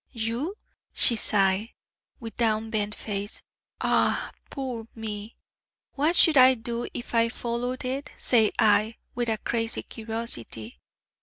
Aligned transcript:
'You?' 0.13 0.55
she 0.91 1.15
sighed, 1.15 1.73
with 2.19 2.35
down 2.35 2.71
bent 2.71 2.95
face: 2.95 3.43
'ah, 3.81 4.31
poor 4.49 4.87
me!' 4.95 5.35
'What 5.93 6.15
should 6.15 6.37
I 6.37 6.55
do 6.55 6.87
if 6.91 7.13
I 7.13 7.29
followed 7.29 7.85
it?' 7.85 8.11
said 8.17 8.53
I, 8.57 8.95
with 9.13 9.29
a 9.29 9.37
crazy 9.37 9.83
curiosity. 9.83 10.79